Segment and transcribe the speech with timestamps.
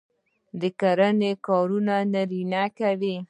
[0.59, 3.15] د کرنې کارونه نارینه کوي.